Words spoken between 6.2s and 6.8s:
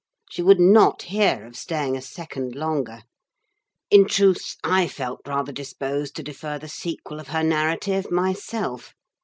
defer the